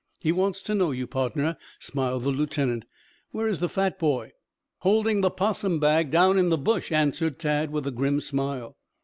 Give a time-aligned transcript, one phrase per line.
[0.19, 2.85] He wants to know you, pardner," smiled the lieutenant.
[3.29, 4.31] "Where is the fat boy?"
[4.79, 8.77] "Holding the 'possum bag down in the bush," answered Tad with a grim smile.